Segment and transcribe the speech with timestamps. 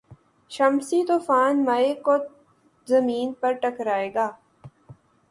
[0.51, 2.15] شمسی طوفان مئی کو
[2.87, 4.27] زمین سے ٹکرائے گا